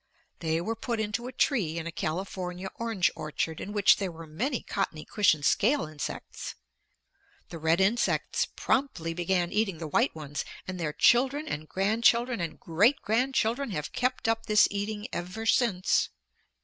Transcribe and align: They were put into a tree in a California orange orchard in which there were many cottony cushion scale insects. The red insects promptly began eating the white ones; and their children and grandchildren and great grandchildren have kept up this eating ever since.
They 0.39 0.59
were 0.61 0.75
put 0.75 0.99
into 0.99 1.27
a 1.27 1.31
tree 1.31 1.77
in 1.77 1.85
a 1.85 1.91
California 1.91 2.69
orange 2.79 3.11
orchard 3.15 3.61
in 3.61 3.71
which 3.71 3.97
there 3.97 4.11
were 4.11 4.25
many 4.25 4.63
cottony 4.63 5.05
cushion 5.05 5.43
scale 5.43 5.85
insects. 5.85 6.55
The 7.49 7.59
red 7.59 7.79
insects 7.79 8.47
promptly 8.55 9.13
began 9.13 9.51
eating 9.51 9.77
the 9.77 9.87
white 9.87 10.15
ones; 10.15 10.43
and 10.67 10.79
their 10.79 10.91
children 10.93 11.47
and 11.47 11.69
grandchildren 11.69 12.41
and 12.41 12.59
great 12.59 12.99
grandchildren 13.03 13.69
have 13.69 13.93
kept 13.93 14.27
up 14.27 14.47
this 14.47 14.67
eating 14.71 15.07
ever 15.13 15.45
since. 15.45 16.09